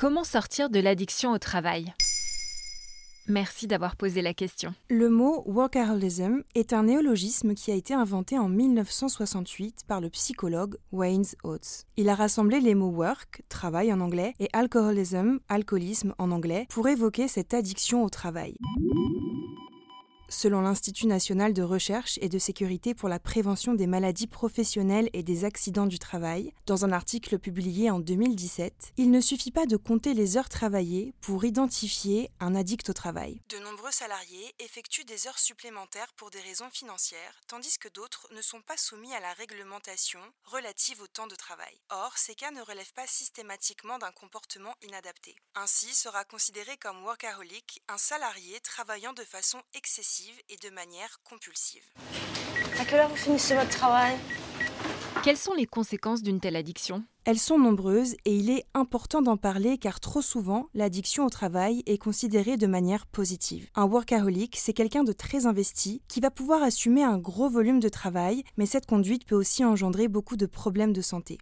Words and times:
Comment 0.00 0.24
sortir 0.24 0.70
de 0.70 0.80
l'addiction 0.80 1.32
au 1.32 1.36
travail? 1.36 1.92
Merci 3.28 3.66
d'avoir 3.66 3.96
posé 3.96 4.22
la 4.22 4.32
question. 4.32 4.72
Le 4.88 5.10
mot 5.10 5.42
workaholism 5.44 6.42
est 6.54 6.72
un 6.72 6.84
néologisme 6.84 7.52
qui 7.52 7.70
a 7.70 7.74
été 7.74 7.92
inventé 7.92 8.38
en 8.38 8.48
1968 8.48 9.80
par 9.86 10.00
le 10.00 10.08
psychologue 10.08 10.78
Wayne 10.90 11.26
Oates. 11.44 11.84
Il 11.98 12.08
a 12.08 12.14
rassemblé 12.14 12.60
les 12.60 12.74
mots 12.74 12.88
work, 12.88 13.42
travail 13.50 13.92
en 13.92 14.00
anglais, 14.00 14.32
et 14.40 14.48
alcoholism, 14.54 15.40
alcoolisme 15.50 16.14
en 16.16 16.30
anglais, 16.30 16.66
pour 16.70 16.88
évoquer 16.88 17.28
cette 17.28 17.52
addiction 17.52 18.02
au 18.02 18.08
travail. 18.08 18.56
Selon 20.32 20.60
l'Institut 20.60 21.08
national 21.08 21.52
de 21.52 21.62
recherche 21.62 22.16
et 22.22 22.28
de 22.28 22.38
sécurité 22.38 22.94
pour 22.94 23.08
la 23.08 23.18
prévention 23.18 23.74
des 23.74 23.88
maladies 23.88 24.28
professionnelles 24.28 25.10
et 25.12 25.24
des 25.24 25.44
accidents 25.44 25.88
du 25.88 25.98
travail, 25.98 26.54
dans 26.66 26.84
un 26.84 26.92
article 26.92 27.40
publié 27.40 27.90
en 27.90 27.98
2017, 27.98 28.92
il 28.96 29.10
ne 29.10 29.20
suffit 29.20 29.50
pas 29.50 29.66
de 29.66 29.76
compter 29.76 30.14
les 30.14 30.36
heures 30.36 30.48
travaillées 30.48 31.14
pour 31.20 31.44
identifier 31.44 32.30
un 32.38 32.54
addict 32.54 32.88
au 32.90 32.92
travail. 32.92 33.42
De 33.48 33.58
nombreux 33.58 33.90
salariés 33.90 34.54
effectuent 34.60 35.04
des 35.04 35.26
heures 35.26 35.38
supplémentaires 35.40 36.12
pour 36.14 36.30
des 36.30 36.40
raisons 36.40 36.70
financières, 36.70 37.40
tandis 37.48 37.76
que 37.78 37.88
d'autres 37.88 38.28
ne 38.32 38.40
sont 38.40 38.62
pas 38.62 38.76
soumis 38.76 39.12
à 39.12 39.20
la 39.20 39.32
réglementation 39.32 40.20
relative 40.44 41.02
au 41.02 41.08
temps 41.08 41.26
de 41.26 41.34
travail. 41.34 41.74
Or, 41.90 42.16
ces 42.16 42.36
cas 42.36 42.52
ne 42.52 42.62
relèvent 42.62 42.94
pas 42.94 43.08
systématiquement 43.08 43.98
d'un 43.98 44.12
comportement 44.12 44.76
inadapté. 44.82 45.34
Ainsi 45.56 45.92
sera 45.92 46.24
considéré 46.24 46.76
comme 46.76 47.02
workaholic 47.02 47.82
un 47.88 47.98
salarié 47.98 48.60
travaillant 48.60 49.12
de 49.12 49.24
façon 49.24 49.60
excessive 49.74 50.19
et 50.48 50.56
de 50.56 50.74
manière 50.74 51.20
compulsive. 51.24 51.82
À 52.78 52.84
quelle 52.84 53.00
heure 53.00 53.08
vous 53.08 53.16
finissez 53.16 53.54
votre 53.54 53.70
travail? 53.70 54.16
Quelles 55.22 55.36
sont 55.36 55.54
les 55.54 55.66
conséquences 55.66 56.22
d'une 56.22 56.40
telle 56.40 56.56
addiction? 56.56 57.04
Elles 57.24 57.38
sont 57.38 57.58
nombreuses 57.58 58.14
et 58.24 58.34
il 58.34 58.50
est 58.50 58.64
important 58.74 59.22
d'en 59.22 59.36
parler 59.36 59.78
car 59.78 60.00
trop 60.00 60.22
souvent, 60.22 60.68
l'addiction 60.74 61.26
au 61.26 61.30
travail 61.30 61.82
est 61.86 61.98
considérée 61.98 62.56
de 62.56 62.66
manière 62.66 63.06
positive. 63.06 63.68
Un 63.74 63.86
workaholic, 63.86 64.56
c'est 64.56 64.72
quelqu'un 64.72 65.04
de 65.04 65.12
très 65.12 65.46
investi 65.46 66.02
qui 66.08 66.20
va 66.20 66.30
pouvoir 66.30 66.62
assumer 66.62 67.02
un 67.02 67.18
gros 67.18 67.50
volume 67.50 67.80
de 67.80 67.88
travail, 67.88 68.44
mais 68.56 68.66
cette 68.66 68.86
conduite 68.86 69.26
peut 69.26 69.36
aussi 69.36 69.64
engendrer 69.64 70.08
beaucoup 70.08 70.36
de 70.36 70.46
problèmes 70.46 70.92
de 70.92 71.02
santé 71.02 71.38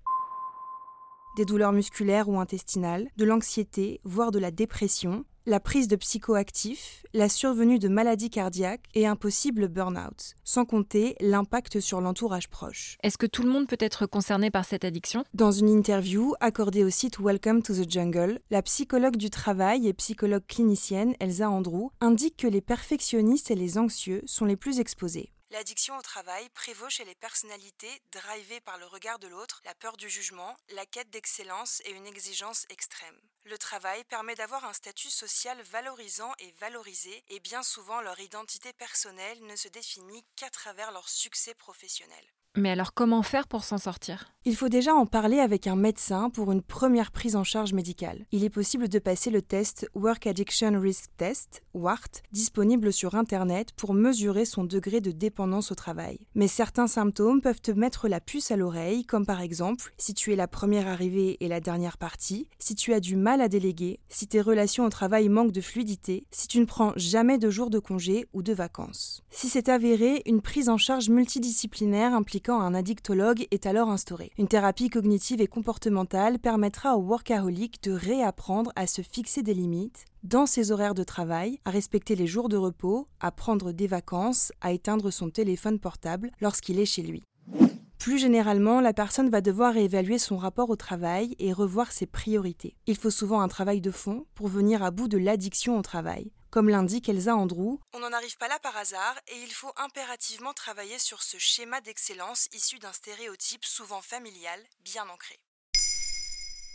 des 1.39 1.45
douleurs 1.45 1.73
musculaires 1.73 2.29
ou 2.29 2.41
intestinales, 2.41 3.07
de 3.17 3.25
l'anxiété, 3.25 4.01
voire 4.03 4.33
de 4.33 4.41
la 4.41 4.51
dépression, 4.51 5.25
la 5.49 5.61
prise 5.61 5.89
de 5.89 5.97
psychoactifs, 5.97 7.07
la 7.15 7.31
survenue 7.31 7.79
de 7.79 7.89
maladies 7.89 8.29
cardiaques 8.29 8.85
et 8.95 9.07
un 9.07 9.17
possible 9.17 9.69
burn-out, 9.69 10.35
sans 10.45 10.67
compter 10.67 11.17
l'impact 11.21 11.81
sur 11.81 12.03
l'entourage 12.03 12.49
proche. 12.49 12.99
Est-ce 13.03 13.17
que 13.17 13.25
tout 13.25 13.43
le 13.43 13.49
monde 13.49 13.67
peut 13.67 13.79
être 13.81 14.05
concerné 14.05 14.51
par 14.51 14.67
cette 14.67 14.85
addiction? 14.85 15.25
Dans 15.33 15.51
une 15.51 15.71
interview 15.71 16.35
accordée 16.41 16.85
au 16.85 16.91
site 16.91 17.19
Welcome 17.19 17.63
to 17.63 17.73
the 17.73 17.91
Jungle, 17.91 18.41
la 18.51 18.61
psychologue 18.61 19.17
du 19.17 19.31
travail 19.31 19.89
et 19.89 19.95
psychologue 19.95 20.45
clinicienne 20.47 21.15
Elsa 21.19 21.49
Andrew 21.49 21.89
indique 22.03 22.37
que 22.37 22.47
les 22.47 22.61
perfectionnistes 22.61 23.51
et 23.51 23.55
les 23.55 23.79
anxieux 23.79 24.23
sont 24.27 24.45
les 24.45 24.57
plus 24.57 24.81
exposés. 24.81 25.33
L'addiction 25.51 25.97
au 25.97 26.03
travail 26.03 26.47
prévaut 26.51 26.91
chez 26.91 27.07
les 27.07 27.15
personnalités 27.15 28.03
drivées 28.13 28.61
par 28.61 28.77
le 28.77 28.85
regard 28.85 29.19
de 29.19 29.29
l'autre, 29.29 29.63
la 29.65 29.75
peur 29.75 29.97
du 29.97 30.11
jugement, 30.11 30.55
la 30.75 30.85
quête 30.85 31.09
d'excellence 31.09 31.81
et 31.87 31.93
une 31.93 32.07
exigence 32.07 32.67
extrême. 32.69 33.19
Le 33.45 33.57
travail 33.57 34.05
permet 34.05 34.35
d'avoir 34.35 34.67
un 34.67 34.75
statut 34.75 35.09
social 35.09 35.63
valorisant 35.63 36.33
et 36.39 36.53
valorisé, 36.61 37.25
et 37.29 37.41
bien 37.41 37.63
souvent 37.63 38.03
leur 38.03 38.21
identité 38.21 38.75
personnelle 38.75 39.43
ne 39.47 39.57
se 39.57 39.69
définit 39.69 40.23
qu'à 40.37 40.51
travers 40.51 40.93
leur 40.93 41.09
succès 41.09 41.55
professionnel. 41.55 42.25
Mais 42.55 42.71
alors 42.71 42.93
comment 42.93 43.23
faire 43.23 43.49
pour 43.49 43.65
s'en 43.65 43.79
sortir? 43.79 44.31
Il 44.49 44.57
faut 44.57 44.71
déjà 44.71 44.95
en 44.95 45.05
parler 45.05 45.41
avec 45.41 45.67
un 45.67 45.77
médecin 45.77 46.31
pour 46.31 46.53
une 46.53 46.63
première 46.63 47.13
prise 47.13 47.37
en 47.37 47.45
charge 47.45 47.75
médicale. 47.75 48.25
Il 48.33 48.45
est 48.45 48.49
possible 48.49 48.89
de 48.89 48.99
passer 48.99 49.29
le 49.29 49.43
test 49.43 49.91
Work 49.95 50.27
Addiction 50.27 50.81
Risk 50.81 51.11
Test, 51.19 51.63
WART, 51.75 52.23
disponible 52.33 52.91
sur 52.91 53.15
Internet 53.15 53.73
pour 53.77 53.93
mesurer 53.93 54.47
son 54.47 54.65
degré 54.65 55.03
de 55.03 55.11
dépendance 55.11 55.71
au 55.71 55.75
travail. 55.75 56.21
Mais 56.35 56.49
certains 56.49 56.87
symptômes 56.87 57.43
peuvent 57.43 57.61
te 57.61 57.73
mettre 57.73 58.09
la 58.09 58.21
puce 58.23 58.51
à 58.51 58.57
l'oreille, 58.57 59.05
comme 59.05 59.27
par 59.27 59.43
exemple 59.43 59.93
si 59.99 60.15
tu 60.15 60.33
es 60.33 60.37
la 60.37 60.49
première 60.49 60.89
arrivée 60.89 61.37
et 61.41 61.49
la 61.49 61.61
dernière 61.61 61.99
partie, 61.99 62.49
si 62.59 62.75
tu 62.75 62.95
as 62.95 63.01
du 63.01 63.17
mal 63.17 63.43
à 63.43 63.49
déléguer, 63.49 64.01
si 64.09 64.29
tes 64.29 64.41
relations 64.41 64.87
au 64.87 64.89
travail 64.89 65.29
manquent 65.29 65.53
de 65.53 65.61
fluidité, 65.61 66.25
si 66.31 66.49
tu 66.49 66.59
ne 66.59 66.65
prends 66.65 66.95
jamais 66.97 67.37
de 67.37 67.51
jours 67.51 67.69
de 67.69 67.81
congé 67.81 68.25
ou 68.33 68.43
de 68.43 68.55
vacances. 68.55 69.23
Si 69.29 69.51
c'est 69.51 69.69
avéré, 69.69 70.23
une 70.25 70.41
prise 70.41 70.71
en 70.71 70.79
charge 70.79 71.11
multidisciplinaire 71.11 72.15
implique 72.15 72.49
un 72.49 72.73
addictologue 72.73 73.47
est 73.51 73.67
alors 73.67 73.91
instaurée. 73.91 74.33
Une 74.39 74.47
thérapie 74.47 74.89
cognitive 74.89 75.41
et 75.41 75.49
comportementale 75.49 76.39
permettra 76.39 76.97
au 76.97 77.03
workaholic 77.03 77.83
de 77.83 77.91
réapprendre 77.91 78.71
à 78.77 78.87
se 78.87 79.03
fixer 79.03 79.43
des 79.43 79.53
limites 79.53 80.05
dans 80.23 80.47
ses 80.47 80.71
horaires 80.71 80.95
de 80.95 81.03
travail, 81.03 81.59
à 81.65 81.71
respecter 81.71 82.15
les 82.15 82.29
jours 82.29 82.49
de 82.49 82.57
repos, 82.57 83.09
à 83.19 83.33
prendre 83.33 83.73
des 83.73 83.89
vacances, 83.89 84.53
à 84.61 84.71
éteindre 84.71 85.11
son 85.11 85.29
téléphone 85.29 85.81
portable 85.81 86.31
lorsqu'il 86.41 86.79
est 86.79 86.87
chez 86.87 87.03
lui. 87.03 87.25
Plus 87.99 88.19
généralement, 88.19 88.81
la 88.81 88.93
personne 88.93 89.29
va 89.29 89.41
devoir 89.41 89.75
réévaluer 89.75 90.19
son 90.19 90.37
rapport 90.37 90.71
au 90.71 90.77
travail 90.77 91.35
et 91.41 91.53
revoir 91.53 91.91
ses 91.91 92.07
priorités. 92.07 92.77
Il 92.87 92.97
faut 92.97 93.11
souvent 93.11 93.41
un 93.41 93.49
travail 93.49 93.81
de 93.81 93.91
fond 93.91 94.25
pour 94.37 94.47
venir 94.47 94.85
à 94.85 94.93
bout 94.93 95.09
de 95.09 95.19
l'addiction 95.19 95.77
au 95.77 95.83
travail. 95.83 96.31
Comme 96.51 96.71
l'indique 96.71 97.09
Elsa 97.11 97.37
Andrew, 97.37 97.79
on 97.93 98.01
n'en 98.01 98.13
arrive 98.13 98.39
pas 98.39 98.49
là 98.49 98.59
par 98.63 98.77
hasard 98.77 99.17
et 99.29 99.43
il 99.43 99.53
faut 99.53 99.73
impérativement 99.77 100.55
travailler 100.55 100.99
sur 100.99 101.23
ce 101.23 101.37
schéma 101.37 101.83
d'excellence 101.83 102.49
issu 102.53 102.79
d'un 102.79 102.93
stéréotype 102.93 103.67
souvent 103.67 104.01
familial, 104.01 104.59
bien 104.81 105.07
ancré. 105.11 105.39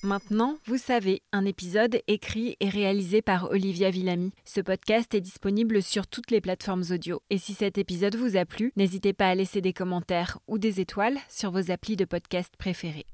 Maintenant, 0.03 0.57
vous 0.65 0.77
savez, 0.77 1.23
un 1.31 1.45
épisode 1.45 2.01
écrit 2.07 2.57
et 2.59 2.69
réalisé 2.69 3.21
par 3.21 3.49
Olivia 3.49 3.89
Villamy. 3.89 4.31
Ce 4.43 4.59
podcast 4.59 5.15
est 5.15 5.21
disponible 5.21 5.81
sur 5.81 6.07
toutes 6.07 6.29
les 6.29 6.41
plateformes 6.41 6.83
audio. 6.91 7.21
Et 7.29 7.37
si 7.37 7.53
cet 7.53 7.77
épisode 7.77 8.17
vous 8.17 8.35
a 8.35 8.45
plu, 8.45 8.73
n'hésitez 8.75 9.13
pas 9.13 9.29
à 9.29 9.35
laisser 9.35 9.61
des 9.61 9.73
commentaires 9.73 10.39
ou 10.47 10.57
des 10.59 10.81
étoiles 10.81 11.17
sur 11.29 11.51
vos 11.51 11.71
applis 11.71 11.95
de 11.95 12.05
podcast 12.05 12.53
préférés. 12.57 13.07